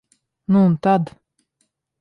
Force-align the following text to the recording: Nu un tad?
Nu 0.45 0.63
un 0.69 0.75
tad? 0.83 1.03